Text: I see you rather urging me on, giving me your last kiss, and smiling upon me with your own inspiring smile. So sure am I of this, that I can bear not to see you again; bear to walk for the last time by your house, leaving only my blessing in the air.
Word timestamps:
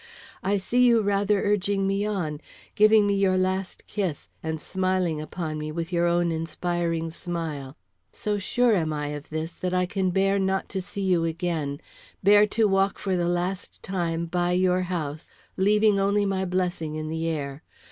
I 0.41 0.57
see 0.57 0.83
you 0.83 1.01
rather 1.03 1.43
urging 1.43 1.85
me 1.85 2.07
on, 2.07 2.41
giving 2.73 3.05
me 3.05 3.13
your 3.13 3.37
last 3.37 3.85
kiss, 3.85 4.29
and 4.41 4.59
smiling 4.59 5.21
upon 5.21 5.59
me 5.59 5.71
with 5.71 5.93
your 5.93 6.07
own 6.07 6.31
inspiring 6.31 7.11
smile. 7.11 7.77
So 8.11 8.39
sure 8.39 8.73
am 8.73 8.91
I 8.93 9.09
of 9.09 9.29
this, 9.29 9.53
that 9.53 9.75
I 9.75 9.85
can 9.85 10.09
bear 10.09 10.39
not 10.39 10.69
to 10.69 10.81
see 10.81 11.03
you 11.03 11.23
again; 11.25 11.79
bear 12.23 12.47
to 12.47 12.67
walk 12.67 12.97
for 12.97 13.15
the 13.15 13.27
last 13.29 13.83
time 13.83 14.25
by 14.25 14.53
your 14.53 14.81
house, 14.81 15.29
leaving 15.55 15.99
only 15.99 16.25
my 16.25 16.45
blessing 16.45 16.95
in 16.95 17.07
the 17.07 17.27
air. 17.27 17.61